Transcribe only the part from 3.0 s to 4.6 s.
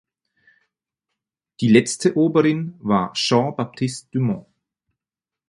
Jean Baptiste Dumont.